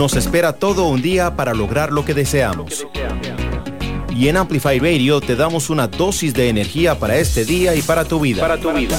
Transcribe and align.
Nos 0.00 0.16
espera 0.16 0.54
todo 0.54 0.88
un 0.88 1.02
día 1.02 1.36
para 1.36 1.52
lograr 1.52 1.92
lo 1.92 2.06
que 2.06 2.14
deseamos. 2.14 2.86
Y 4.08 4.28
en 4.28 4.38
Amplify 4.38 4.78
Radio 4.78 5.20
te 5.20 5.36
damos 5.36 5.68
una 5.68 5.88
dosis 5.88 6.32
de 6.32 6.48
energía 6.48 6.98
para 6.98 7.18
este 7.18 7.44
día 7.44 7.74
y 7.74 7.82
para 7.82 8.06
tu 8.06 8.18
vida. 8.18 8.40
Para 8.40 8.58
tu 8.58 8.72
vida. 8.72 8.98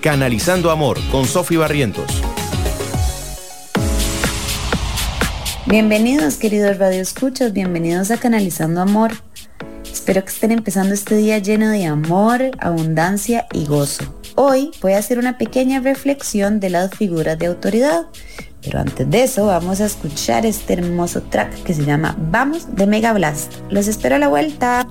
Canalizando 0.00 0.70
Amor 0.70 0.96
con 1.10 1.26
Sofi 1.26 1.56
Barrientos. 1.56 2.22
Bienvenidos 5.66 6.36
queridos 6.36 6.78
radioescuchas, 6.78 7.52
bienvenidos 7.52 8.12
a 8.12 8.18
Canalizando 8.18 8.80
Amor. 8.80 9.10
Espero 9.92 10.22
que 10.22 10.30
estén 10.30 10.52
empezando 10.52 10.94
este 10.94 11.16
día 11.16 11.38
lleno 11.38 11.68
de 11.68 11.86
amor, 11.86 12.52
abundancia 12.60 13.48
y 13.52 13.64
gozo. 13.64 14.04
Hoy 14.36 14.70
voy 14.80 14.92
a 14.92 14.98
hacer 14.98 15.18
una 15.18 15.36
pequeña 15.36 15.80
reflexión 15.80 16.60
de 16.60 16.70
las 16.70 16.94
figuras 16.94 17.36
de 17.40 17.46
autoridad 17.46 18.06
pero 18.62 18.80
antes 18.80 19.08
de 19.08 19.22
eso 19.22 19.46
vamos 19.46 19.80
a 19.80 19.86
escuchar 19.86 20.44
este 20.44 20.74
hermoso 20.74 21.22
track 21.22 21.62
que 21.62 21.74
se 21.74 21.84
llama 21.84 22.16
Vamos 22.18 22.74
de 22.74 22.86
Mega 22.86 23.12
Blast. 23.12 23.52
Los 23.70 23.86
espero 23.86 24.16
a 24.16 24.18
la 24.18 24.28
vuelta. 24.28 24.86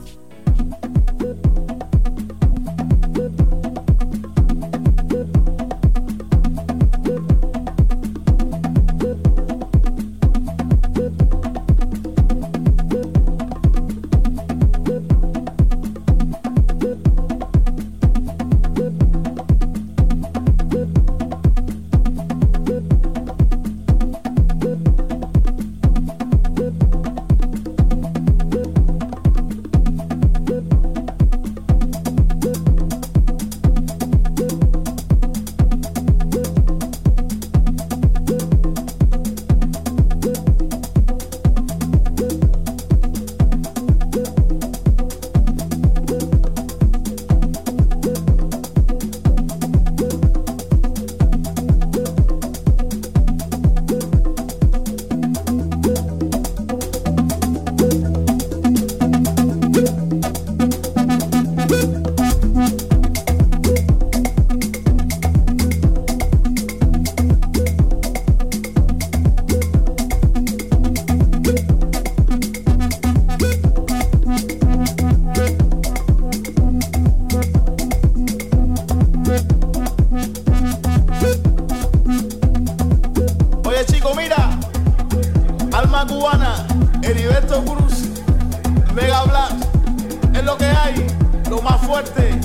lo 90.48 90.58
que 90.58 90.66
hay, 90.66 91.06
lo 91.50 91.62
más 91.62 91.80
fuerte. 91.82 92.40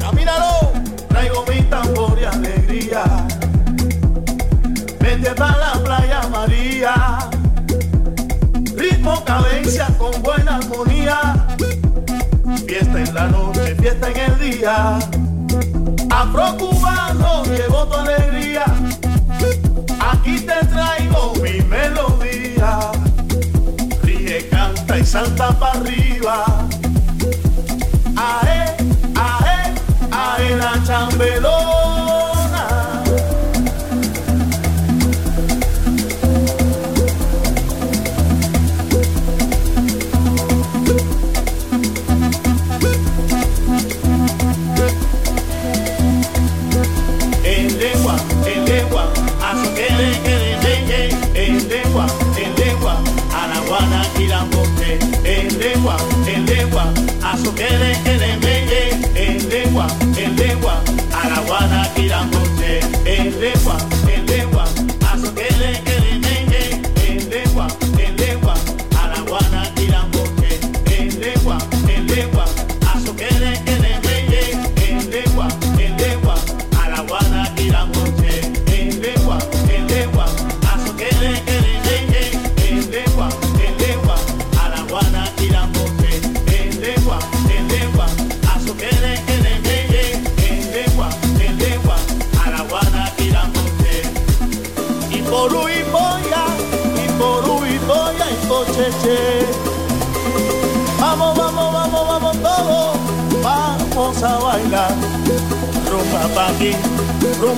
Camínalo, 0.00 0.72
traigo 1.08 1.44
mi 1.46 1.60
tambor 1.64 2.18
y 2.18 2.24
alegría. 2.24 3.04
Vente 4.98 5.30
para 5.32 5.58
la 5.58 5.72
playa 5.84 6.22
María. 6.28 7.18
Ritmo, 8.74 9.22
cadencia 9.26 9.88
con 9.98 10.22
buena 10.22 10.56
armonía. 10.56 11.46
Fiesta 12.66 12.98
en 13.02 13.14
la 13.14 13.26
noche, 13.26 13.74
fiesta 13.74 14.08
en 14.10 14.18
el 14.18 14.38
día. 14.38 14.98
Afro 16.08 16.56
cubano, 16.56 17.44
llevo 17.44 17.86
tu 17.88 17.94
alegría. 17.94 18.64
Aquí 20.00 20.40
te 20.40 20.66
traigo 20.72 21.34
mi 21.42 21.60
melodía. 21.60 22.78
Ríe, 24.02 24.48
canta 24.48 24.98
y 24.98 25.04
salta 25.04 25.50
para 25.58 25.78
arriba. 25.78 26.68
Chambelón. 30.82 31.53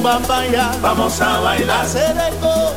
rumba 0.06 0.78
vamos 0.80 1.20
a 1.20 1.40
bailar. 1.40 1.84
Hacer 1.84 2.16
eco, 2.16 2.72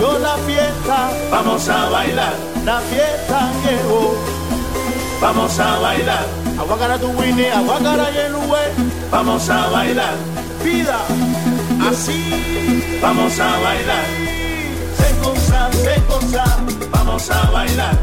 yo 0.00 0.18
la 0.18 0.36
fiesta, 0.46 1.10
vamos 1.30 1.68
a 1.68 1.88
bailar. 1.90 2.34
La 2.64 2.80
fiesta 2.80 3.50
llegó, 3.64 4.14
vamos 5.20 5.58
a 5.58 5.78
bailar. 5.78 6.26
Aguacara 6.58 6.98
tu 6.98 7.08
Winnie, 7.08 7.50
aguacara 7.50 8.10
Yeluwe, 8.10 8.60
vamos 9.10 9.48
a 9.50 9.68
bailar. 9.68 10.14
Vida, 10.64 10.98
así, 11.90 12.98
vamos 13.02 13.38
a 13.38 13.58
bailar. 13.58 14.04
Se 14.96 15.16
cosa, 15.22 15.70
se 15.72 16.00
cosa, 16.02 16.44
vamos 16.90 17.30
a 17.30 17.50
bailar. 17.50 17.98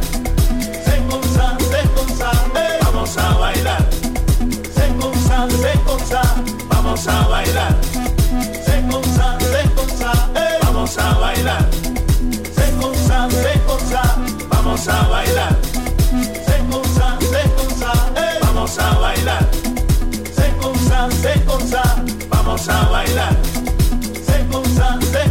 Se 0.85 0.97
cosa, 1.09 1.57
se 1.59 1.89
cosa, 1.89 2.31
eh. 2.55 2.79
vamos 2.83 3.17
a 3.17 3.37
bailar. 3.37 3.89
Se 4.75 4.87
cosa, 4.99 5.47
se 5.49 5.79
cosa, 5.79 6.21
vamos 6.69 7.07
a 7.07 7.27
bailar 7.27 8.10
se 8.65 8.81
goza, 8.89 9.37
se 9.39 9.67
goza, 9.75 10.11
eh. 10.35 10.59
vamos 10.63 10.97
a 10.97 11.13
bailar. 11.15 11.69
Se 12.55 12.71
goza, 12.79 13.29
se 13.29 13.59
goza, 13.67 14.01
vamos 14.49 14.87
a 14.87 15.07
bailar. 15.07 15.55
Se 16.45 16.57
goza, 16.69 17.17
se 17.19 17.41
goza, 17.55 17.91
eh. 18.15 18.39
vamos 18.41 18.77
a 18.79 18.93
bailar. 18.99 19.49
Se 20.35 20.51
goza, 20.61 21.09
se 21.21 21.39
goza, 21.45 21.83
vamos 22.29 22.69
a 22.69 22.89
bailar. 22.89 23.35
Se 24.25 24.37
se 25.11 25.23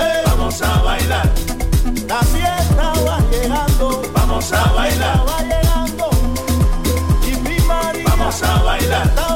eh. 0.00 0.22
vamos 0.26 0.62
a 0.62 0.82
bailar. 0.82 1.30
La 2.08 2.20
fiesta 2.22 2.92
va 3.06 3.20
llegando, 3.30 4.02
vamos 4.12 4.52
a 4.52 4.72
bailar. 4.72 5.24
Va 5.28 5.38
llegando. 5.42 6.10
Y 7.26 7.36
mi 7.48 7.58
vamos 8.04 8.42
a 8.42 8.62
bailar. 8.62 9.33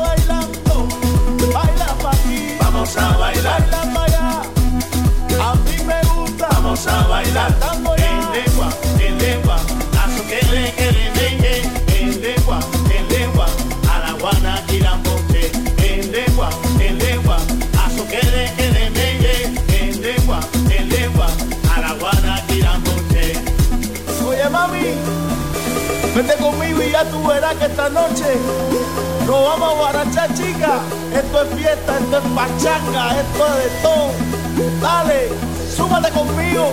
Vamos 29.48 29.72
a 29.72 29.76
guarachar 29.76 30.34
chica. 30.34 30.80
Esto 31.12 31.42
es 31.42 31.54
fiesta, 31.54 31.98
esto 31.98 32.18
es 32.18 32.24
pachanga, 32.34 33.20
esto 33.20 33.46
es 33.46 33.64
de 33.64 33.70
todo. 33.82 34.80
Dale, 34.80 35.28
súmate 35.74 36.10
conmigo. 36.10 36.72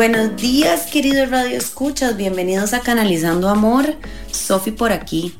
Buenos 0.00 0.34
días, 0.40 0.86
queridos 0.86 1.28
Radio 1.28 1.58
Escuchas. 1.58 2.16
Bienvenidos 2.16 2.72
a 2.72 2.80
Canalizando 2.80 3.50
Amor. 3.50 3.96
Sofi 4.32 4.70
por 4.70 4.92
aquí. 4.92 5.34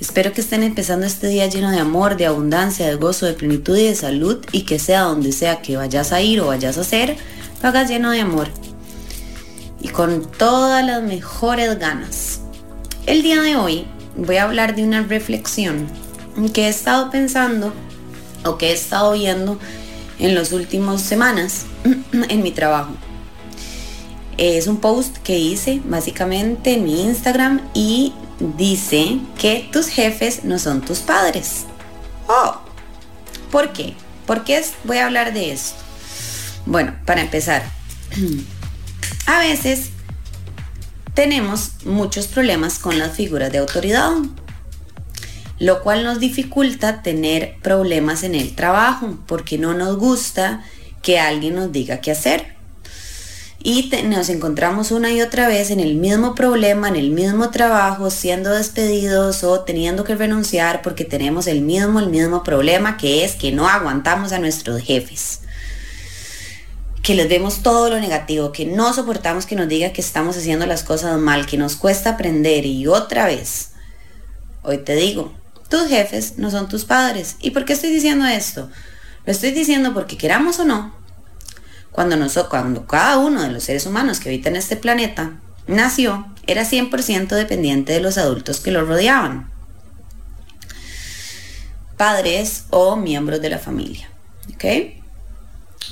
Espero 0.00 0.32
que 0.32 0.40
estén 0.40 0.64
empezando 0.64 1.06
este 1.06 1.28
día 1.28 1.46
lleno 1.46 1.70
de 1.70 1.78
amor, 1.78 2.16
de 2.16 2.26
abundancia, 2.26 2.88
de 2.88 2.96
gozo, 2.96 3.26
de 3.26 3.34
plenitud 3.34 3.78
y 3.78 3.84
de 3.84 3.94
salud 3.94 4.44
y 4.50 4.62
que 4.62 4.80
sea 4.80 5.02
donde 5.02 5.30
sea 5.30 5.62
que 5.62 5.76
vayas 5.76 6.10
a 6.10 6.20
ir 6.22 6.40
o 6.40 6.48
vayas 6.48 6.76
a 6.76 6.80
hacer, 6.80 7.18
lo 7.62 7.68
hagas 7.68 7.88
lleno 7.88 8.10
de 8.10 8.18
amor 8.18 8.48
y 9.80 9.90
con 9.90 10.28
todas 10.28 10.84
las 10.84 11.04
mejores 11.04 11.78
ganas. 11.78 12.40
El 13.06 13.22
día 13.22 13.40
de 13.40 13.54
hoy 13.54 13.86
voy 14.16 14.38
a 14.38 14.42
hablar 14.42 14.74
de 14.74 14.82
una 14.82 15.04
reflexión 15.04 15.86
que 16.52 16.64
he 16.64 16.68
estado 16.68 17.12
pensando 17.12 17.72
o 18.44 18.58
que 18.58 18.70
he 18.70 18.72
estado 18.72 19.12
viendo 19.12 19.60
en 20.18 20.34
las 20.34 20.50
últimas 20.50 21.00
semanas 21.00 21.66
en 22.28 22.42
mi 22.42 22.50
trabajo 22.50 22.96
es 24.40 24.66
un 24.66 24.78
post 24.78 25.18
que 25.18 25.38
hice 25.38 25.82
básicamente 25.84 26.72
en 26.72 26.84
mi 26.84 27.02
Instagram 27.02 27.60
y 27.74 28.14
dice 28.56 29.18
que 29.38 29.68
tus 29.70 29.88
jefes 29.88 30.44
no 30.44 30.58
son 30.58 30.80
tus 30.80 31.00
padres. 31.00 31.66
Oh, 32.26 32.58
¿por 33.50 33.74
qué? 33.74 33.92
¿Por 34.26 34.44
qué 34.44 34.64
voy 34.84 34.96
a 34.96 35.04
hablar 35.04 35.34
de 35.34 35.52
esto? 35.52 35.76
Bueno, 36.64 36.94
para 37.04 37.20
empezar, 37.20 37.62
a 39.26 39.40
veces 39.40 39.90
tenemos 41.12 41.72
muchos 41.84 42.26
problemas 42.26 42.78
con 42.78 42.98
las 42.98 43.14
figuras 43.14 43.52
de 43.52 43.58
autoridad, 43.58 44.12
lo 45.58 45.82
cual 45.82 46.02
nos 46.02 46.18
dificulta 46.18 47.02
tener 47.02 47.56
problemas 47.60 48.22
en 48.22 48.34
el 48.34 48.54
trabajo 48.54 49.18
porque 49.26 49.58
no 49.58 49.74
nos 49.74 49.98
gusta 49.98 50.64
que 51.02 51.18
alguien 51.18 51.56
nos 51.56 51.72
diga 51.72 52.00
qué 52.00 52.12
hacer 52.12 52.59
y 53.62 53.90
nos 54.04 54.30
encontramos 54.30 54.90
una 54.90 55.12
y 55.12 55.20
otra 55.20 55.46
vez 55.46 55.70
en 55.70 55.80
el 55.80 55.94
mismo 55.94 56.34
problema, 56.34 56.88
en 56.88 56.96
el 56.96 57.10
mismo 57.10 57.50
trabajo, 57.50 58.10
siendo 58.10 58.50
despedidos 58.50 59.44
o 59.44 59.60
teniendo 59.60 60.02
que 60.02 60.14
renunciar 60.14 60.80
porque 60.80 61.04
tenemos 61.04 61.46
el 61.46 61.60
mismo, 61.60 62.00
el 62.00 62.08
mismo 62.08 62.42
problema 62.42 62.96
que 62.96 63.22
es 63.22 63.34
que 63.34 63.52
no 63.52 63.68
aguantamos 63.68 64.32
a 64.32 64.38
nuestros 64.38 64.80
jefes. 64.80 65.40
Que 67.02 67.14
les 67.14 67.28
vemos 67.28 67.62
todo 67.62 67.90
lo 67.90 68.00
negativo, 68.00 68.50
que 68.50 68.64
no 68.64 68.94
soportamos 68.94 69.44
que 69.44 69.56
nos 69.56 69.68
diga 69.68 69.92
que 69.92 70.00
estamos 70.00 70.38
haciendo 70.38 70.64
las 70.64 70.82
cosas 70.82 71.18
mal, 71.18 71.44
que 71.44 71.58
nos 71.58 71.76
cuesta 71.76 72.10
aprender 72.10 72.64
y 72.64 72.86
otra 72.86 73.26
vez. 73.26 73.72
Hoy 74.62 74.78
te 74.78 74.94
digo, 74.94 75.34
tus 75.68 75.86
jefes 75.86 76.38
no 76.38 76.50
son 76.50 76.68
tus 76.68 76.86
padres. 76.86 77.36
¿Y 77.40 77.50
por 77.50 77.66
qué 77.66 77.74
estoy 77.74 77.90
diciendo 77.90 78.26
esto? 78.26 78.70
Lo 79.26 79.32
estoy 79.32 79.50
diciendo 79.50 79.92
porque 79.92 80.16
queramos 80.16 80.58
o 80.60 80.64
no, 80.64 80.94
cuando, 81.92 82.16
cuando 82.48 82.86
cada 82.86 83.18
uno 83.18 83.42
de 83.42 83.50
los 83.50 83.64
seres 83.64 83.86
humanos 83.86 84.20
que 84.20 84.28
habitan 84.28 84.56
este 84.56 84.76
planeta 84.76 85.32
nació, 85.66 86.26
era 86.46 86.64
100% 86.64 87.28
dependiente 87.28 87.92
de 87.92 88.00
los 88.00 88.18
adultos 88.18 88.60
que 88.60 88.70
lo 88.70 88.84
rodeaban, 88.84 89.50
padres 91.96 92.64
o 92.70 92.96
miembros 92.96 93.40
de 93.40 93.50
la 93.50 93.58
familia. 93.58 94.10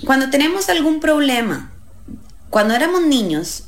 Cuando 0.04 0.30
tenemos 0.30 0.68
algún 0.68 1.00
problema, 1.00 1.72
cuando 2.50 2.74
éramos 2.74 3.02
niños, 3.02 3.67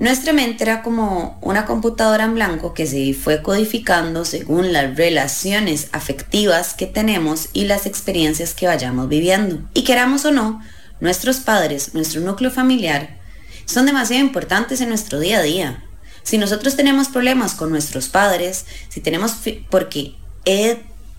nuestra 0.00 0.32
mente 0.32 0.64
era 0.64 0.82
como 0.82 1.38
una 1.42 1.66
computadora 1.66 2.24
en 2.24 2.34
blanco 2.34 2.72
que 2.72 2.86
se 2.86 3.12
fue 3.12 3.42
codificando 3.42 4.24
según 4.24 4.72
las 4.72 4.96
relaciones 4.96 5.88
afectivas 5.92 6.72
que 6.72 6.86
tenemos 6.86 7.50
y 7.52 7.66
las 7.66 7.84
experiencias 7.84 8.54
que 8.54 8.66
vayamos 8.66 9.10
viviendo. 9.10 9.60
Y 9.74 9.84
queramos 9.84 10.24
o 10.24 10.32
no, 10.32 10.62
nuestros 11.00 11.40
padres, 11.40 11.92
nuestro 11.92 12.22
núcleo 12.22 12.50
familiar, 12.50 13.18
son 13.66 13.84
demasiado 13.84 14.24
importantes 14.24 14.80
en 14.80 14.88
nuestro 14.88 15.20
día 15.20 15.38
a 15.38 15.42
día. 15.42 15.84
Si 16.22 16.38
nosotros 16.38 16.76
tenemos 16.76 17.08
problemas 17.08 17.52
con 17.52 17.68
nuestros 17.68 18.08
padres, 18.08 18.64
si 18.88 19.02
tenemos, 19.02 19.36
porque 19.68 20.14
he 20.46 20.78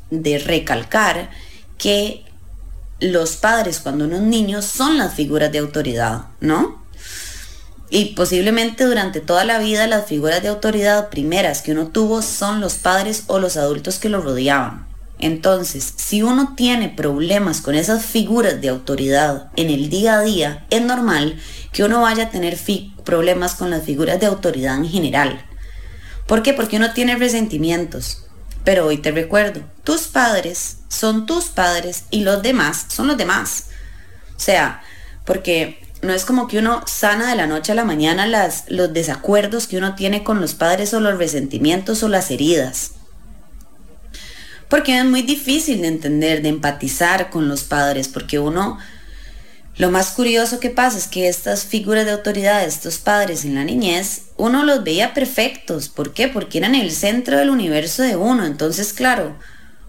de 0.10 0.40
recalcar 0.40 1.30
que 1.78 2.26
los 3.00 3.36
padres 3.36 3.80
cuando 3.80 4.06
unos 4.06 4.22
niños 4.22 4.66
son 4.66 4.98
las 4.98 5.14
figuras 5.14 5.52
de 5.52 5.60
autoridad, 5.60 6.26
¿no? 6.40 6.81
Y 7.94 8.16
posiblemente 8.16 8.86
durante 8.86 9.20
toda 9.20 9.44
la 9.44 9.60
vida 9.60 9.86
las 9.86 10.06
figuras 10.06 10.42
de 10.42 10.48
autoridad 10.48 11.10
primeras 11.10 11.62
que 11.62 11.74
uno 11.74 11.88
tuvo 11.88 12.22
son 12.22 12.62
los 12.62 12.76
padres 12.76 13.26
o 13.28 13.38
los 13.38 13.58
adultos 13.58 14.00
que 14.00 14.08
lo 14.08 14.22
rodeaban. 14.22 14.88
Entonces, 15.20 15.94
si 15.98 16.24
uno 16.24 16.54
tiene 16.56 16.88
problemas 16.88 17.60
con 17.60 17.76
esas 17.76 18.06
figuras 18.06 18.62
de 18.62 18.70
autoridad 18.70 19.52
en 19.58 19.70
el 19.70 19.90
día 19.90 20.20
a 20.20 20.22
día, 20.22 20.66
es 20.70 20.82
normal 20.82 21.38
que 21.74 21.84
uno 21.84 22.02
vaya 22.02 22.24
a 22.24 22.30
tener 22.30 22.58
problemas 23.04 23.56
con 23.56 23.70
las 23.70 23.84
figuras 23.84 24.22
de 24.22 24.26
autoridad 24.26 24.78
en 24.78 24.88
general. 24.88 25.46
¿Por 26.28 26.44
qué? 26.44 26.54
Porque 26.54 26.78
uno 26.78 26.94
tiene 26.94 27.18
resentimientos. 27.18 28.26
Pero 28.64 28.88
hoy 28.88 29.00
te 29.00 29.12
recuerdo, 29.12 29.64
tus 29.84 30.04
padres 30.04 30.78
son 30.88 31.26
tus 31.26 31.46
padres 31.46 32.06
y 32.10 32.22
los 32.22 32.42
demás 32.42 32.86
son 32.88 33.08
los 33.08 33.18
demás. 33.18 33.66
O 34.38 34.40
sea, 34.40 34.82
porque 35.26 35.84
no 36.02 36.14
es 36.14 36.26
como 36.26 36.48
que 36.48 36.58
uno 36.58 36.84
sana 36.88 37.30
de 37.30 37.36
la 37.36 37.48
noche 37.48 37.72
a 37.72 37.76
la 37.76 37.86
mañana 37.86 38.26
las, 38.26 38.66
los 38.70 38.92
desacuerdos 38.94 39.68
que 39.68 39.78
uno 39.78 39.96
tiene 39.96 40.24
con 40.24 40.42
los 40.42 40.54
padres 40.54 40.94
o 40.94 41.00
los 41.00 41.18
resentimientos 41.18 42.02
o 42.04 42.10
las 42.10 42.32
heridas. 42.32 42.92
Porque 44.68 44.98
es 44.98 45.06
muy 45.06 45.22
difícil 45.22 45.82
de 45.82 45.90
entender, 45.90 46.42
de 46.42 46.50
empatizar 46.50 47.30
con 47.30 47.48
los 47.48 47.64
padres, 47.64 48.08
porque 48.08 48.40
uno, 48.40 48.80
lo 49.78 49.92
más 49.92 50.12
curioso 50.12 50.60
que 50.60 50.70
pasa 50.70 50.98
es 50.98 51.08
que 51.08 51.28
estas 51.28 51.66
figuras 51.66 52.06
de 52.06 52.12
autoridad, 52.12 52.64
estos 52.64 52.98
padres 52.98 53.44
en 53.46 53.56
la 53.56 53.64
niñez, 53.64 54.24
uno 54.38 54.64
los 54.64 54.84
veía 54.84 55.14
perfectos. 55.14 55.90
¿Por 55.90 56.14
qué? 56.14 56.30
Porque 56.30 56.58
eran 56.58 56.74
el 56.74 56.92
centro 56.92 57.38
del 57.38 57.50
universo 57.50 58.02
de 58.02 58.16
uno. 58.16 58.46
Entonces, 58.46 58.94
claro, 58.94 59.36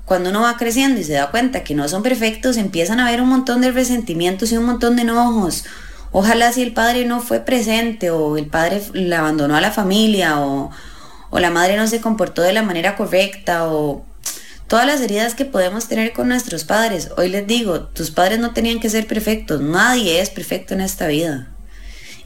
cuando 0.04 0.30
uno 0.30 0.42
va 0.42 0.56
creciendo 0.56 1.00
y 1.00 1.04
se 1.04 1.12
da 1.12 1.30
cuenta 1.30 1.62
que 1.62 1.76
no 1.76 1.88
son 1.88 2.02
perfectos, 2.02 2.56
empiezan 2.56 2.98
a 3.00 3.06
haber 3.06 3.22
un 3.22 3.28
montón 3.28 3.60
de 3.60 3.70
resentimientos 3.70 4.50
y 4.50 4.56
un 4.56 4.64
montón 4.64 4.96
de 4.96 5.02
enojos. 5.02 5.64
Ojalá 6.12 6.52
si 6.52 6.62
el 6.62 6.72
padre 6.72 7.06
no 7.06 7.20
fue 7.20 7.40
presente 7.40 8.10
o 8.10 8.36
el 8.36 8.46
padre 8.46 8.82
le 8.92 9.16
abandonó 9.16 9.56
a 9.56 9.62
la 9.62 9.72
familia 9.72 10.40
o, 10.40 10.70
o 11.30 11.38
la 11.38 11.50
madre 11.50 11.78
no 11.78 11.86
se 11.86 12.02
comportó 12.02 12.42
de 12.42 12.52
la 12.52 12.62
manera 12.62 12.96
correcta 12.96 13.66
o 13.66 14.04
todas 14.68 14.86
las 14.86 15.00
heridas 15.00 15.34
que 15.34 15.46
podemos 15.46 15.88
tener 15.88 16.12
con 16.12 16.28
nuestros 16.28 16.64
padres. 16.64 17.10
Hoy 17.16 17.30
les 17.30 17.46
digo, 17.46 17.80
tus 17.80 18.10
padres 18.10 18.38
no 18.38 18.52
tenían 18.52 18.78
que 18.78 18.90
ser 18.90 19.06
perfectos, 19.06 19.62
nadie 19.62 20.20
es 20.20 20.28
perfecto 20.28 20.74
en 20.74 20.82
esta 20.82 21.06
vida. 21.06 21.48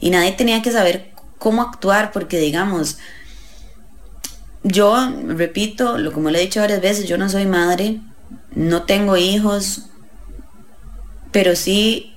Y 0.01 0.09
nadie 0.09 0.33
tenía 0.33 0.61
que 0.61 0.71
saber 0.71 1.11
cómo 1.37 1.61
actuar 1.61 2.11
porque 2.11 2.39
digamos, 2.39 2.97
yo 4.63 5.13
repito, 5.27 5.97
lo 5.97 6.11
como 6.11 6.29
le 6.29 6.39
he 6.39 6.41
dicho 6.41 6.59
varias 6.59 6.81
veces, 6.81 7.07
yo 7.07 7.17
no 7.17 7.29
soy 7.29 7.45
madre, 7.45 8.01
no 8.53 8.83
tengo 8.83 9.15
hijos, 9.15 9.83
pero 11.31 11.55
sí 11.55 12.16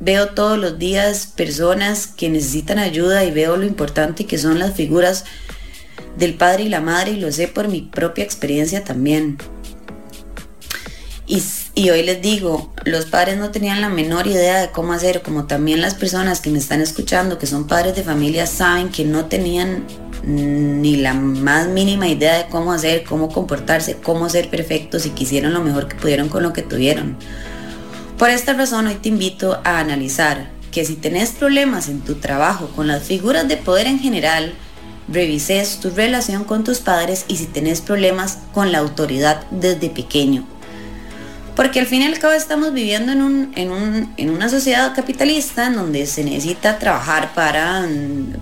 veo 0.00 0.28
todos 0.28 0.58
los 0.58 0.78
días 0.78 1.26
personas 1.26 2.06
que 2.06 2.28
necesitan 2.28 2.78
ayuda 2.78 3.24
y 3.24 3.30
veo 3.30 3.56
lo 3.56 3.64
importante 3.64 4.26
que 4.26 4.38
son 4.38 4.58
las 4.58 4.74
figuras 4.74 5.24
del 6.18 6.34
padre 6.34 6.64
y 6.64 6.68
la 6.68 6.80
madre 6.80 7.12
y 7.12 7.20
lo 7.20 7.30
sé 7.32 7.48
por 7.48 7.68
mi 7.68 7.82
propia 7.82 8.24
experiencia 8.24 8.84
también. 8.84 9.38
Y, 11.26 11.42
y, 11.74 11.90
hoy 11.90 12.04
les 12.04 12.22
digo, 12.22 12.72
los 12.84 13.06
padres 13.06 13.36
no 13.36 13.50
tenían 13.50 13.80
la 13.80 13.88
menor 13.88 14.28
idea 14.28 14.60
de 14.60 14.70
cómo 14.70 14.92
hacer, 14.92 15.22
como 15.22 15.46
también 15.46 15.80
las 15.80 15.94
personas 15.94 16.40
que 16.40 16.50
me 16.50 16.58
están 16.58 16.80
escuchando, 16.80 17.36
que 17.36 17.48
son 17.48 17.66
padres 17.66 17.96
de 17.96 18.04
familia, 18.04 18.46
saben 18.46 18.90
que 18.90 19.04
no 19.04 19.24
tenían 19.24 19.84
ni 20.22 20.96
la 20.96 21.14
más 21.14 21.68
mínima 21.68 22.08
idea 22.08 22.38
de 22.38 22.46
cómo 22.48 22.72
hacer, 22.72 23.04
cómo 23.04 23.28
comportarse, 23.28 23.96
cómo 23.96 24.28
ser 24.28 24.50
perfectos 24.50 25.06
y 25.06 25.10
quisieron 25.10 25.52
lo 25.52 25.62
mejor 25.62 25.88
que 25.88 25.96
pudieron 25.96 26.28
con 26.28 26.42
lo 26.42 26.52
que 26.52 26.62
tuvieron. 26.62 27.16
Por 28.18 28.30
esta 28.30 28.54
razón 28.54 28.86
hoy 28.86 28.94
te 28.94 29.10
invito 29.10 29.60
a 29.62 29.78
analizar 29.78 30.48
que 30.72 30.86
si 30.86 30.96
tenés 30.96 31.32
problemas 31.32 31.90
en 31.90 32.00
tu 32.00 32.14
trabajo 32.14 32.68
con 32.68 32.86
las 32.86 33.02
figuras 33.02 33.46
de 33.46 33.58
poder 33.58 33.86
en 33.86 33.98
general, 33.98 34.54
revises 35.06 35.80
tu 35.80 35.90
relación 35.90 36.44
con 36.44 36.64
tus 36.64 36.78
padres 36.78 37.26
y 37.28 37.36
si 37.36 37.44
tenés 37.44 37.82
problemas 37.82 38.38
con 38.54 38.72
la 38.72 38.78
autoridad 38.78 39.44
desde 39.50 39.90
pequeño. 39.90 40.46
Porque 41.54 41.78
al 41.78 41.86
fin 41.86 42.00
y 42.02 42.06
al 42.06 42.18
cabo 42.18 42.32
estamos 42.32 42.72
viviendo 42.72 43.12
en, 43.12 43.20
un, 43.20 43.52
en, 43.54 44.08
en 44.16 44.30
una 44.30 44.48
sociedad 44.48 44.94
capitalista 44.94 45.66
en 45.66 45.74
donde 45.74 46.06
se 46.06 46.24
necesita 46.24 46.78
trabajar 46.78 47.34
para, 47.34 47.86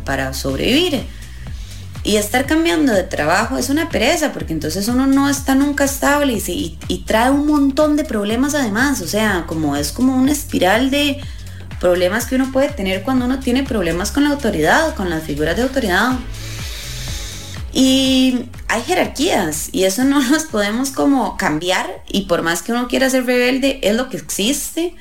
para 0.04 0.34
sobrevivir. 0.34 1.04
Y 2.04 2.16
estar 2.16 2.44
cambiando 2.44 2.92
de 2.92 3.02
trabajo 3.02 3.56
es 3.56 3.70
una 3.70 3.88
pereza, 3.88 4.32
porque 4.32 4.52
entonces 4.52 4.88
uno 4.88 5.06
no 5.06 5.28
está 5.28 5.54
nunca 5.54 5.84
estable 5.84 6.34
y, 6.34 6.78
y, 6.86 6.98
trae 6.98 7.30
un 7.30 7.46
montón 7.46 7.96
de 7.96 8.04
problemas 8.04 8.54
además. 8.54 9.00
O 9.00 9.08
sea, 9.08 9.44
como 9.46 9.74
es 9.74 9.90
como 9.90 10.14
una 10.14 10.30
espiral 10.30 10.90
de 10.90 11.18
problemas 11.80 12.26
que 12.26 12.34
uno 12.34 12.52
puede 12.52 12.68
tener 12.68 13.02
cuando 13.02 13.24
uno 13.24 13.40
tiene 13.40 13.62
problemas 13.62 14.12
con 14.12 14.24
la 14.24 14.30
autoridad, 14.30 14.94
con 14.94 15.08
las 15.08 15.22
figuras 15.22 15.56
de 15.56 15.62
autoridad. 15.62 16.12
Y 17.72 18.46
hay 18.68 18.82
jerarquías 18.82 19.68
y 19.72 19.84
eso 19.84 20.04
no 20.04 20.20
nos 20.30 20.44
podemos 20.44 20.90
como 20.90 21.36
cambiar 21.36 22.02
y 22.08 22.22
por 22.22 22.42
más 22.42 22.62
que 22.62 22.72
uno 22.72 22.86
quiera 22.86 23.10
ser 23.10 23.26
rebelde, 23.26 23.80
es 23.82 23.96
lo 23.96 24.08
que 24.08 24.16
existe. 24.16 24.94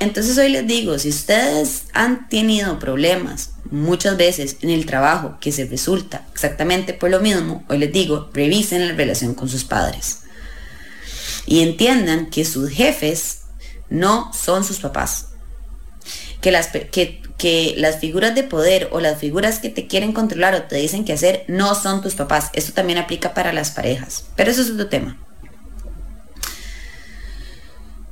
Entonces 0.00 0.38
hoy 0.38 0.50
les 0.50 0.66
digo, 0.66 0.98
si 0.98 1.08
ustedes 1.08 1.84
han 1.92 2.28
tenido 2.28 2.78
problemas 2.78 3.50
muchas 3.70 4.16
veces 4.16 4.56
en 4.62 4.70
el 4.70 4.86
trabajo 4.86 5.38
que 5.40 5.52
se 5.52 5.66
resulta 5.66 6.26
exactamente 6.32 6.94
por 6.94 7.10
lo 7.10 7.20
mismo, 7.20 7.64
hoy 7.68 7.78
les 7.78 7.92
digo, 7.92 8.30
revisen 8.32 8.88
la 8.88 8.94
relación 8.94 9.34
con 9.34 9.48
sus 9.48 9.64
padres. 9.64 10.20
Y 11.46 11.62
entiendan 11.62 12.30
que 12.30 12.44
sus 12.44 12.70
jefes 12.70 13.40
no 13.90 14.32
son 14.32 14.64
sus 14.64 14.78
papás. 14.78 15.28
Que 16.40 16.52
las, 16.52 16.68
que 16.68 17.22
que 17.38 17.74
las 17.78 18.00
figuras 18.00 18.34
de 18.34 18.42
poder 18.42 18.88
o 18.90 19.00
las 19.00 19.18
figuras 19.18 19.60
que 19.60 19.70
te 19.70 19.86
quieren 19.86 20.12
controlar 20.12 20.54
o 20.56 20.62
te 20.64 20.76
dicen 20.76 21.04
qué 21.04 21.12
hacer 21.12 21.44
no 21.46 21.74
son 21.76 22.02
tus 22.02 22.16
papás. 22.16 22.50
Esto 22.52 22.72
también 22.72 22.98
aplica 22.98 23.32
para 23.32 23.52
las 23.52 23.70
parejas. 23.70 24.24
Pero 24.34 24.50
eso 24.50 24.60
es 24.60 24.70
otro 24.70 24.88
tema. 24.88 25.16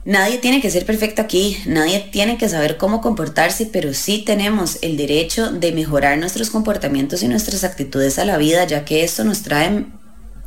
Nadie 0.07 0.39
tiene 0.39 0.61
que 0.63 0.71
ser 0.71 0.87
perfecto 0.87 1.21
aquí, 1.21 1.61
nadie 1.67 1.99
tiene 2.13 2.39
que 2.39 2.49
saber 2.49 2.77
cómo 2.77 3.01
comportarse, 3.01 3.67
pero 3.67 3.93
sí 3.93 4.23
tenemos 4.25 4.79
el 4.83 4.97
derecho 4.97 5.51
de 5.51 5.73
mejorar 5.73 6.17
nuestros 6.19 6.51
comportamientos 6.51 7.25
y 7.25 7.29
nuestras 7.29 7.65
actitudes 7.65 8.21
a 8.21 8.25
la 8.25 8.39
vida, 8.39 8.65
ya 8.67 8.85
que 8.85 9.03
esto 9.03 9.25
nos 9.25 9.43
trae 9.43 9.87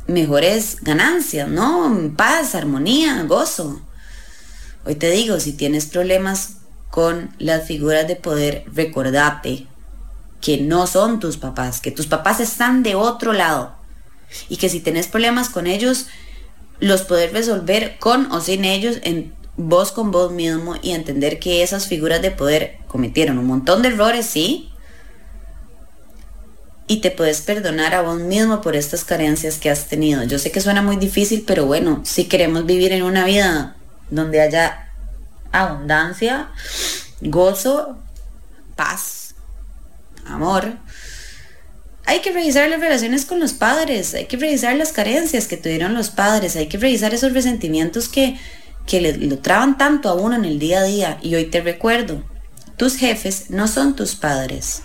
mejores 0.06 0.78
ganancias, 0.80 1.46
¿no? 1.46 2.14
Paz, 2.16 2.54
armonía, 2.54 3.22
gozo. 3.24 3.82
Hoy 4.86 4.94
te 4.94 5.10
digo, 5.10 5.38
si 5.40 5.52
tienes 5.52 5.84
problemas 5.84 6.54
con 6.88 7.28
las 7.38 7.66
figuras 7.66 8.08
de 8.08 8.16
poder, 8.16 8.64
recordate 8.72 9.66
que 10.40 10.56
no 10.56 10.86
son 10.86 11.20
tus 11.20 11.36
papás, 11.36 11.82
que 11.82 11.90
tus 11.90 12.06
papás 12.06 12.40
están 12.40 12.82
de 12.82 12.94
otro 12.94 13.34
lado 13.34 13.76
y 14.48 14.56
que 14.56 14.70
si 14.70 14.80
tenés 14.80 15.06
problemas 15.06 15.50
con 15.50 15.66
ellos, 15.66 16.06
los 16.78 17.02
poder 17.02 17.34
resolver 17.34 17.98
con 17.98 18.32
o 18.32 18.40
sin 18.40 18.64
ellos 18.64 18.96
en 19.02 19.38
vos 19.68 19.92
con 19.92 20.10
vos 20.10 20.32
mismo 20.32 20.76
y 20.82 20.92
entender 20.92 21.38
que 21.38 21.62
esas 21.62 21.86
figuras 21.86 22.22
de 22.22 22.30
poder 22.30 22.78
cometieron 22.88 23.38
un 23.38 23.46
montón 23.46 23.82
de 23.82 23.88
errores, 23.88 24.26
sí, 24.26 24.70
y 26.86 27.00
te 27.00 27.12
puedes 27.12 27.40
perdonar 27.42 27.94
a 27.94 28.02
vos 28.02 28.18
mismo 28.18 28.60
por 28.60 28.74
estas 28.74 29.04
carencias 29.04 29.58
que 29.58 29.70
has 29.70 29.86
tenido. 29.86 30.24
Yo 30.24 30.40
sé 30.40 30.50
que 30.50 30.60
suena 30.60 30.82
muy 30.82 30.96
difícil, 30.96 31.44
pero 31.46 31.64
bueno, 31.64 32.02
si 32.04 32.24
queremos 32.24 32.66
vivir 32.66 32.92
en 32.92 33.04
una 33.04 33.24
vida 33.24 33.76
donde 34.10 34.40
haya 34.40 34.90
abundancia, 35.52 36.48
gozo, 37.20 37.96
paz, 38.74 39.34
amor. 40.26 40.72
Hay 42.06 42.20
que 42.22 42.32
revisar 42.32 42.68
las 42.68 42.80
relaciones 42.80 43.24
con 43.24 43.38
los 43.38 43.52
padres, 43.52 44.14
hay 44.14 44.26
que 44.26 44.36
revisar 44.36 44.74
las 44.74 44.90
carencias 44.90 45.46
que 45.46 45.56
tuvieron 45.56 45.94
los 45.94 46.10
padres, 46.10 46.56
hay 46.56 46.66
que 46.66 46.78
revisar 46.78 47.14
esos 47.14 47.32
resentimientos 47.34 48.08
que, 48.08 48.36
que 48.86 49.00
le, 49.00 49.16
lo 49.16 49.38
traban 49.38 49.78
tanto 49.78 50.08
a 50.08 50.14
uno 50.14 50.36
en 50.36 50.44
el 50.44 50.58
día 50.58 50.80
a 50.80 50.84
día. 50.84 51.18
Y 51.22 51.34
hoy 51.34 51.46
te 51.46 51.60
recuerdo, 51.60 52.22
tus 52.76 52.96
jefes 52.96 53.50
no 53.50 53.68
son 53.68 53.96
tus 53.96 54.14
padres. 54.14 54.82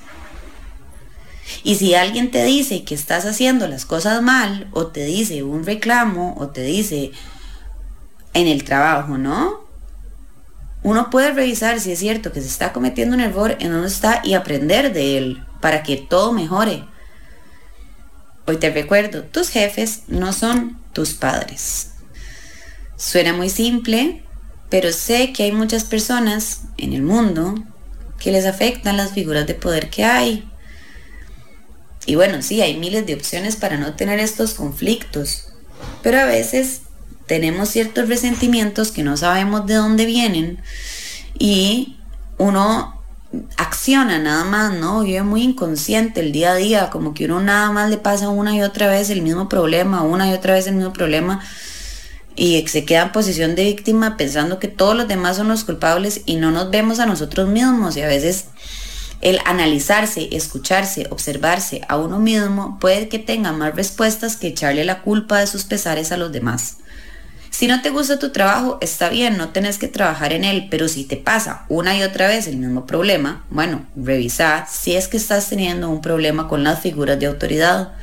Y 1.63 1.75
si 1.75 1.93
alguien 1.95 2.31
te 2.31 2.43
dice 2.43 2.83
que 2.83 2.95
estás 2.95 3.25
haciendo 3.25 3.67
las 3.67 3.85
cosas 3.85 4.21
mal, 4.21 4.67
o 4.71 4.87
te 4.87 5.05
dice 5.05 5.43
un 5.43 5.65
reclamo, 5.65 6.35
o 6.37 6.47
te 6.47 6.61
dice 6.61 7.11
en 8.33 8.47
el 8.47 8.63
trabajo, 8.63 9.17
¿no? 9.17 9.65
uno 10.85 11.09
puede 11.09 11.31
revisar 11.31 11.79
si 11.79 11.91
es 11.91 11.97
cierto 11.97 12.31
que 12.31 12.41
se 12.41 12.47
está 12.47 12.71
cometiendo 12.71 13.15
un 13.15 13.19
error 13.19 13.57
en 13.59 13.71
donde 13.71 13.87
está 13.87 14.21
y 14.23 14.35
aprender 14.35 14.93
de 14.93 15.17
él 15.17 15.43
para 15.59 15.81
que 15.81 15.97
todo 15.97 16.31
mejore. 16.31 16.85
Hoy 18.45 18.57
te 18.57 18.69
recuerdo, 18.69 19.23
tus 19.23 19.49
jefes 19.49 20.03
no 20.07 20.31
son 20.31 20.77
tus 20.93 21.15
padres. 21.15 21.94
Suena 22.97 23.33
muy 23.33 23.49
simple, 23.49 24.23
pero 24.69 24.91
sé 24.91 25.33
que 25.33 25.43
hay 25.43 25.51
muchas 25.51 25.83
personas 25.83 26.61
en 26.77 26.93
el 26.93 27.01
mundo 27.01 27.55
que 28.19 28.31
les 28.31 28.45
afectan 28.45 28.97
las 28.97 29.11
figuras 29.11 29.45
de 29.45 29.53
poder 29.53 29.89
que 29.89 30.05
hay. 30.05 30.49
Y 32.05 32.15
bueno, 32.15 32.41
sí, 32.41 32.61
hay 32.61 32.77
miles 32.77 33.05
de 33.05 33.15
opciones 33.15 33.55
para 33.55 33.77
no 33.77 33.95
tener 33.95 34.19
estos 34.19 34.53
conflictos, 34.53 35.47
pero 36.03 36.19
a 36.19 36.25
veces 36.25 36.81
tenemos 37.25 37.69
ciertos 37.69 38.07
resentimientos 38.07 38.91
que 38.91 39.03
no 39.03 39.17
sabemos 39.17 39.65
de 39.65 39.73
dónde 39.75 40.05
vienen 40.05 40.61
y 41.37 41.97
uno 42.37 43.01
acciona 43.57 44.19
nada 44.19 44.45
más, 44.45 44.73
¿no? 44.73 45.01
Vive 45.01 45.23
muy 45.23 45.41
inconsciente 45.41 46.21
el 46.21 46.31
día 46.31 46.51
a 46.51 46.55
día, 46.55 46.89
como 46.89 47.13
que 47.13 47.25
uno 47.25 47.41
nada 47.41 47.71
más 47.71 47.89
le 47.89 47.97
pasa 47.97 48.29
una 48.29 48.55
y 48.55 48.61
otra 48.61 48.87
vez 48.87 49.09
el 49.09 49.21
mismo 49.21 49.49
problema, 49.49 50.03
una 50.03 50.29
y 50.29 50.33
otra 50.33 50.53
vez 50.53 50.67
el 50.67 50.75
mismo 50.75 50.93
problema 50.93 51.41
y 52.35 52.67
se 52.67 52.85
queda 52.85 53.03
en 53.03 53.11
posición 53.11 53.55
de 53.55 53.63
víctima 53.63 54.17
pensando 54.17 54.59
que 54.59 54.67
todos 54.67 54.95
los 54.95 55.07
demás 55.07 55.37
son 55.37 55.47
los 55.47 55.63
culpables 55.63 56.21
y 56.25 56.35
no 56.35 56.51
nos 56.51 56.69
vemos 56.69 56.99
a 56.99 57.05
nosotros 57.05 57.47
mismos 57.47 57.95
y 57.97 58.01
a 58.01 58.07
veces 58.07 58.45
el 59.21 59.39
analizarse, 59.45 60.29
escucharse, 60.35 61.07
observarse 61.09 61.81
a 61.87 61.97
uno 61.97 62.19
mismo 62.19 62.77
puede 62.79 63.07
que 63.07 63.19
tenga 63.19 63.53
más 63.53 63.75
respuestas 63.75 64.35
que 64.35 64.47
echarle 64.47 64.83
la 64.83 65.01
culpa 65.01 65.39
de 65.39 65.47
sus 65.47 65.63
pesares 65.63 66.11
a 66.11 66.17
los 66.17 66.31
demás. 66.31 66.77
Si 67.49 67.67
no 67.67 67.81
te 67.81 67.89
gusta 67.89 68.19
tu 68.19 68.33
trabajo, 68.33 68.79
está 68.81 69.07
bien, 69.07 69.37
no 69.37 69.49
tenés 69.49 69.77
que 69.77 69.87
trabajar 69.87 70.33
en 70.33 70.43
él, 70.43 70.67
pero 70.69 70.89
si 70.89 71.05
te 71.05 71.15
pasa 71.15 71.63
una 71.69 71.97
y 71.97 72.03
otra 72.03 72.27
vez 72.27 72.47
el 72.47 72.57
mismo 72.57 72.85
problema, 72.85 73.45
bueno, 73.49 73.85
revisa 73.95 74.67
si 74.69 74.97
es 74.97 75.07
que 75.07 75.15
estás 75.15 75.47
teniendo 75.47 75.89
un 75.89 76.01
problema 76.01 76.49
con 76.49 76.65
las 76.65 76.81
figuras 76.81 77.17
de 77.17 77.27
autoridad. 77.27 77.93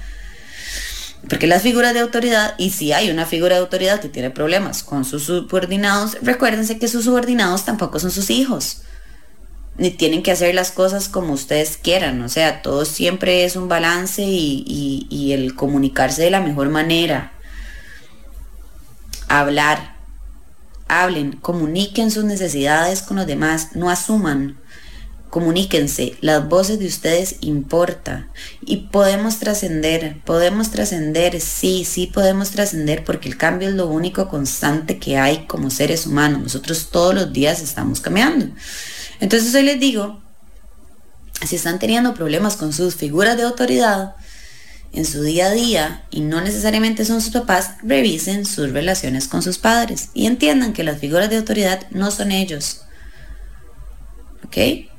Porque 1.28 1.46
las 1.46 1.62
figuras 1.62 1.94
de 1.94 2.00
autoridad, 2.00 2.54
y 2.58 2.70
si 2.70 2.92
hay 2.92 3.10
una 3.10 3.26
figura 3.26 3.54
de 3.54 3.62
autoridad 3.62 4.00
que 4.00 4.08
tiene 4.08 4.30
problemas 4.30 4.82
con 4.82 5.04
sus 5.04 5.24
subordinados, 5.24 6.18
recuérdense 6.20 6.78
que 6.78 6.88
sus 6.88 7.04
subordinados 7.04 7.64
tampoco 7.64 8.00
son 8.00 8.10
sus 8.10 8.30
hijos. 8.30 8.82
Ni 9.78 9.90
tienen 9.90 10.22
que 10.22 10.32
hacer 10.32 10.54
las 10.54 10.72
cosas 10.72 11.08
como 11.08 11.32
ustedes 11.32 11.76
quieran. 11.76 12.20
O 12.22 12.28
sea, 12.28 12.60
todo 12.60 12.84
siempre 12.84 13.44
es 13.44 13.56
un 13.56 13.68
balance 13.68 14.22
y, 14.22 15.06
y 15.08 15.32
el 15.32 15.54
comunicarse 15.54 16.22
de 16.22 16.30
la 16.30 16.40
mejor 16.40 16.68
manera. 16.68 17.32
Hablar. 19.28 19.96
Hablen, 20.88 21.32
comuniquen 21.32 22.10
sus 22.10 22.24
necesidades 22.24 23.00
con 23.00 23.16
los 23.16 23.26
demás, 23.26 23.68
no 23.74 23.88
asuman 23.88 24.58
comuníquense, 25.32 26.14
las 26.20 26.46
voces 26.46 26.78
de 26.78 26.86
ustedes 26.86 27.36
importan 27.40 28.28
y 28.60 28.88
podemos 28.92 29.38
trascender, 29.38 30.20
podemos 30.26 30.70
trascender, 30.70 31.40
sí, 31.40 31.86
sí 31.86 32.06
podemos 32.06 32.50
trascender 32.50 33.02
porque 33.02 33.30
el 33.30 33.38
cambio 33.38 33.70
es 33.70 33.74
lo 33.74 33.86
único 33.86 34.28
constante 34.28 34.98
que 34.98 35.16
hay 35.16 35.46
como 35.46 35.70
seres 35.70 36.06
humanos. 36.06 36.42
Nosotros 36.42 36.90
todos 36.90 37.14
los 37.14 37.32
días 37.32 37.62
estamos 37.62 38.02
cambiando. 38.02 38.54
Entonces 39.20 39.54
hoy 39.54 39.62
les 39.62 39.80
digo, 39.80 40.20
si 41.46 41.56
están 41.56 41.78
teniendo 41.78 42.12
problemas 42.12 42.56
con 42.56 42.74
sus 42.74 42.94
figuras 42.96 43.38
de 43.38 43.44
autoridad 43.44 44.14
en 44.92 45.06
su 45.06 45.22
día 45.22 45.46
a 45.46 45.52
día 45.52 46.04
y 46.10 46.20
no 46.20 46.42
necesariamente 46.42 47.06
son 47.06 47.22
sus 47.22 47.32
papás, 47.32 47.76
revisen 47.82 48.44
sus 48.44 48.70
relaciones 48.70 49.28
con 49.28 49.40
sus 49.40 49.56
padres 49.56 50.10
y 50.12 50.26
entiendan 50.26 50.74
que 50.74 50.84
las 50.84 51.00
figuras 51.00 51.30
de 51.30 51.38
autoridad 51.38 51.86
no 51.90 52.10
son 52.10 52.32
ellos. 52.32 52.82
¿Ok? 54.44 54.91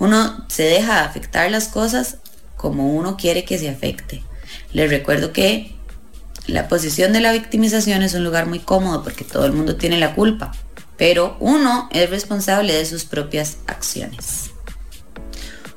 Uno 0.00 0.44
se 0.48 0.62
deja 0.64 1.04
afectar 1.04 1.50
las 1.50 1.68
cosas 1.68 2.16
como 2.56 2.94
uno 2.94 3.16
quiere 3.16 3.44
que 3.44 3.58
se 3.58 3.68
afecte. 3.68 4.24
Les 4.72 4.90
recuerdo 4.90 5.32
que 5.32 5.76
la 6.46 6.68
posición 6.68 7.12
de 7.12 7.20
la 7.20 7.32
victimización 7.32 8.02
es 8.02 8.14
un 8.14 8.24
lugar 8.24 8.46
muy 8.46 8.60
cómodo 8.60 9.04
porque 9.04 9.24
todo 9.24 9.44
el 9.44 9.52
mundo 9.52 9.76
tiene 9.76 9.98
la 9.98 10.14
culpa, 10.14 10.52
pero 10.96 11.36
uno 11.38 11.88
es 11.92 12.08
responsable 12.08 12.74
de 12.74 12.86
sus 12.86 13.04
propias 13.04 13.58
acciones. 13.66 14.50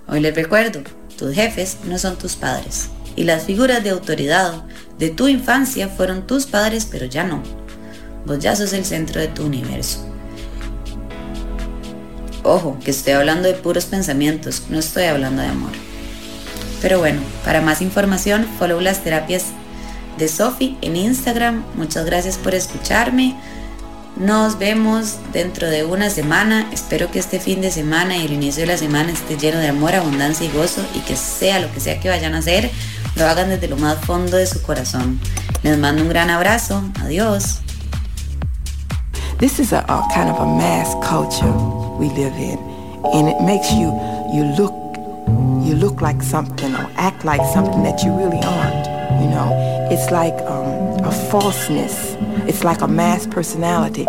Hoy 0.07 0.21
les 0.21 0.33
recuerdo, 0.33 0.81
tus 1.17 1.35
jefes 1.35 1.79
no 1.83 1.97
son 1.97 2.17
tus 2.17 2.35
padres 2.35 2.89
y 3.17 3.25
las 3.25 3.43
figuras 3.43 3.83
de 3.83 3.89
autoridad 3.89 4.63
de 4.99 5.09
tu 5.09 5.27
infancia 5.27 5.89
fueron 5.89 6.25
tus 6.25 6.45
padres, 6.45 6.87
pero 6.89 7.05
ya 7.07 7.25
no. 7.25 7.43
Vos 8.25 8.39
ya 8.39 8.55
sos 8.55 8.71
el 8.71 8.85
centro 8.85 9.19
de 9.19 9.27
tu 9.27 9.45
universo. 9.45 10.12
Ojo, 12.43 12.77
que 12.83 12.91
estoy 12.91 13.13
hablando 13.13 13.47
de 13.47 13.53
puros 13.53 13.85
pensamientos, 13.85 14.63
no 14.69 14.77
estoy 14.77 15.05
hablando 15.05 15.41
de 15.41 15.47
amor. 15.47 15.71
Pero 16.81 16.99
bueno, 16.99 17.21
para 17.45 17.61
más 17.61 17.81
información, 17.81 18.45
follow 18.59 18.81
las 18.81 19.03
terapias 19.03 19.45
de 20.17 20.27
Sophie 20.27 20.77
en 20.81 20.97
Instagram. 20.97 21.63
Muchas 21.75 22.05
gracias 22.05 22.37
por 22.37 22.53
escucharme. 22.53 23.35
Nos 24.17 24.59
vemos 24.59 25.15
dentro 25.31 25.69
de 25.69 25.85
una 25.85 26.09
semana. 26.09 26.69
Espero 26.71 27.09
que 27.09 27.19
este 27.19 27.39
fin 27.39 27.61
de 27.61 27.71
semana 27.71 28.17
y 28.17 28.25
el 28.25 28.33
inicio 28.33 28.61
de 28.61 28.67
la 28.67 28.77
semana 28.77 29.11
esté 29.11 29.37
lleno 29.37 29.59
de 29.59 29.69
amor, 29.69 29.95
abundancia 29.95 30.45
y 30.45 30.51
gozo 30.51 30.85
y 30.93 30.99
que 30.99 31.15
sea 31.15 31.59
lo 31.59 31.71
que 31.71 31.79
sea 31.79 31.99
que 31.99 32.09
vayan 32.09 32.35
a 32.35 32.39
hacer, 32.39 32.69
lo 33.15 33.25
hagan 33.27 33.49
desde 33.49 33.69
lo 33.69 33.77
más 33.77 33.97
fondo 34.05 34.37
de 34.37 34.45
su 34.45 34.61
corazón. 34.61 35.19
Les 35.63 35.77
mando 35.77 36.03
un 36.03 36.09
gran 36.09 36.29
abrazo. 36.29 36.83
Adiós. 37.01 37.61
We 41.97 42.09
live 42.09 42.33
in, 42.33 42.57
and 43.13 43.27
it 43.27 43.41
makes 43.41 43.71
you 43.71 43.87
you 44.33 44.43
look 44.57 44.73
you 45.65 45.75
look 45.75 46.01
like 46.01 46.21
something 46.21 46.73
or 46.75 46.89
act 46.95 47.23
like 47.23 47.41
something 47.53 47.83
that 47.83 48.03
you 48.03 48.11
really 48.15 48.41
aren't. 48.43 48.85
You 49.21 49.29
know, 49.29 49.87
it's 49.91 50.11
like 50.11 50.33
um, 50.49 51.03
a 51.05 51.11
falseness. 51.29 52.15
It's 52.47 52.63
like 52.63 52.81
a 52.81 52.87
mass 52.87 53.25
personality. 53.27 54.05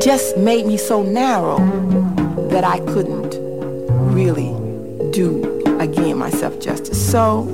Just 0.00 0.36
made 0.36 0.66
me 0.66 0.76
so 0.76 1.02
narrow 1.02 1.58
that 2.50 2.64
I 2.64 2.80
couldn't 2.80 3.36
really 4.12 4.52
do 5.10 5.78
again 5.80 6.18
myself 6.18 6.60
justice. 6.60 7.10
So 7.10 7.48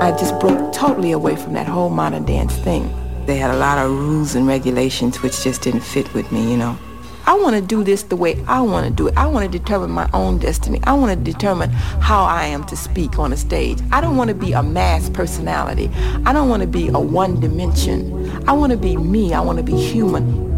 I 0.00 0.10
just 0.12 0.38
broke 0.40 0.72
totally 0.72 1.12
away 1.12 1.36
from 1.36 1.54
that 1.54 1.66
whole 1.66 1.90
modern 1.90 2.24
dance 2.24 2.56
thing. 2.56 2.92
They 3.26 3.36
had 3.36 3.50
a 3.50 3.56
lot 3.56 3.78
of 3.78 3.90
rules 3.90 4.34
and 4.34 4.46
regulations 4.46 5.22
which 5.22 5.42
just 5.44 5.62
didn't 5.62 5.82
fit 5.82 6.12
with 6.12 6.30
me, 6.32 6.50
you 6.50 6.56
know. 6.56 6.76
I 7.24 7.34
want 7.34 7.54
to 7.54 7.62
do 7.62 7.84
this 7.84 8.02
the 8.02 8.16
way 8.16 8.42
I 8.48 8.60
want 8.62 8.86
to 8.86 8.92
do 8.92 9.06
it. 9.06 9.16
I 9.16 9.28
want 9.28 9.50
to 9.50 9.58
determine 9.58 9.90
my 9.90 10.10
own 10.12 10.38
destiny. 10.38 10.80
I 10.84 10.92
want 10.94 11.16
to 11.16 11.32
determine 11.32 11.70
how 11.70 12.24
I 12.24 12.46
am 12.46 12.64
to 12.64 12.76
speak 12.76 13.20
on 13.20 13.32
a 13.32 13.36
stage. 13.36 13.78
I 13.92 14.00
don't 14.00 14.16
want 14.16 14.28
to 14.28 14.34
be 14.34 14.52
a 14.52 14.62
mass 14.62 15.08
personality. 15.08 15.88
I 16.26 16.32
don't 16.32 16.48
want 16.48 16.62
to 16.62 16.68
be 16.68 16.88
a 16.88 16.98
one 16.98 17.38
dimension. 17.38 18.28
I 18.48 18.52
want 18.52 18.72
to 18.72 18.76
be 18.78 18.96
me. 18.96 19.34
I 19.34 19.40
want 19.40 19.58
to 19.58 19.62
be 19.64 19.76
human. 19.76 20.51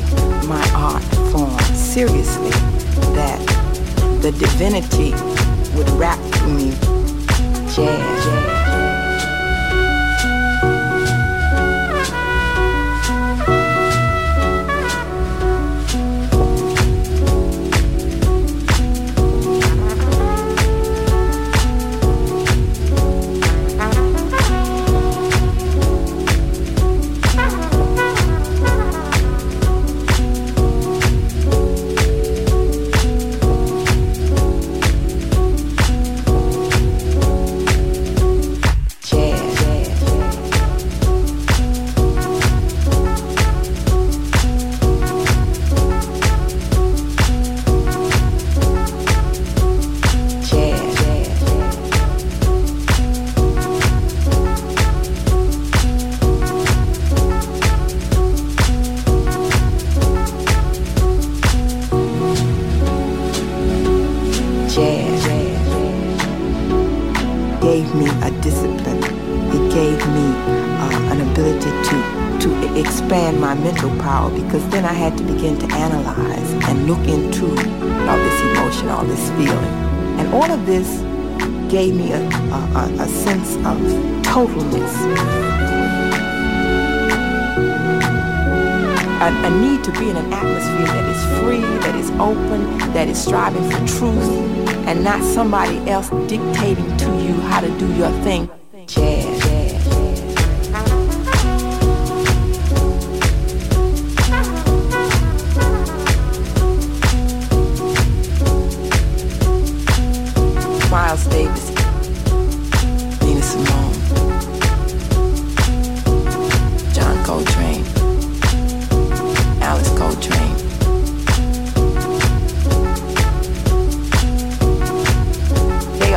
take 0.00 0.48
my 0.48 0.70
art 0.74 1.02
form 1.32 1.58
seriously, 1.74 2.50
that 3.14 3.40
the 4.22 4.32
divinity 4.32 5.12
would 5.76 5.88
rap 5.90 6.18
to 6.32 6.46
me 6.48 6.70
jazz. 7.74 8.57
Totalness. 84.22 84.94
A, 89.20 89.46
a, 89.46 89.50
need 89.50 89.82
to 89.84 89.92
be 89.92 90.10
in 90.10 90.16
an 90.16 90.32
atmosphere 90.32 90.86
that 90.86 91.06
is 91.08 91.40
free, 91.40 91.60
that 91.80 91.94
is 91.94 92.10
open, 92.20 92.78
that 92.92 93.08
is 93.08 93.22
striving 93.22 93.64
for 93.64 93.78
truth, 93.98 94.28
and 94.86 95.02
not 95.02 95.22
somebody 95.22 95.78
else 95.90 96.08
dictating 96.28 96.96
to 96.98 97.06
you 97.22 97.34
how 97.42 97.60
to 97.60 97.70
do 97.78 97.92
your 97.94 98.10
thing. 98.22 98.48
Jazz. 98.86 99.17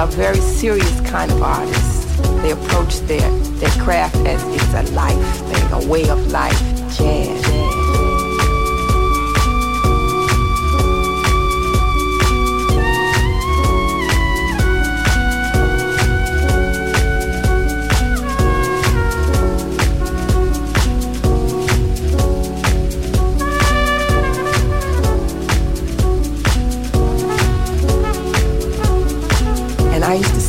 Are 0.02 0.08
very 0.08 0.42
serious 0.42 1.00
kind 1.02 1.32
of 1.32 1.44
artists. 1.44 2.06
They 2.42 2.54
approach 2.54 3.02
their, 3.02 3.30
their 3.60 3.70
craft 3.84 4.16
as 4.26 4.44
it's 4.46 4.74
a 4.74 4.92
life 4.96 5.38
thing, 5.48 5.72
a 5.74 5.88
way 5.88 6.10
of 6.10 6.32
life, 6.32 6.60
jazz. 6.98 7.51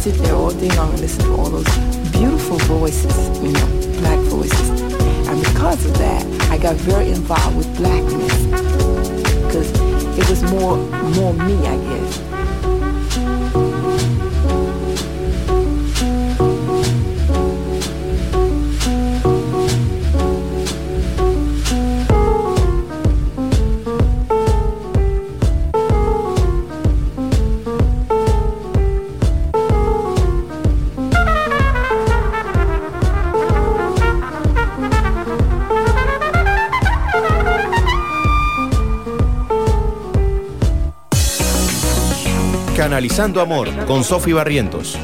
Sit 0.03 0.17
there 0.17 0.35
all 0.35 0.51
day 0.51 0.69
long 0.77 0.91
and 0.91 1.01
listen 1.01 1.25
to 1.25 1.33
all 1.37 1.49
those 1.49 1.79
beautiful 2.11 2.59
voices, 2.67 3.39
you 3.39 3.53
know, 3.53 4.01
black 4.01 4.19
voices. 4.31 4.71
And 5.29 5.41
because 5.41 5.87
of 5.87 5.97
that, 5.99 6.27
I 6.51 6.59
got 6.59 6.75
very 6.75 7.11
involved 7.11 7.57
with 7.57 7.77
blackness. 7.77 8.47
Because 9.47 9.71
it 10.19 10.29
was 10.29 10.43
more 10.51 10.77
more 11.15 11.33
me, 11.35 11.55
I 11.69 11.77
guess. 11.77 12.42
Canalizando 43.13 43.43
Amor 43.43 43.69
con 43.85 44.05
Sofi 44.05 44.33
Barrientos. 44.33 44.97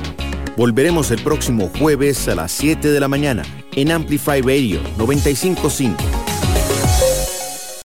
Volveremos 0.57 1.11
el 1.11 1.21
próximo 1.21 1.71
jueves 1.79 2.27
a 2.29 2.35
las 2.35 2.53
7 2.53 2.91
de 2.91 3.01
la 3.01 3.07
mañana 3.07 3.43
en 3.73 3.93
Amplify 3.93 4.41
Radio 4.41 4.81
955 4.97 6.18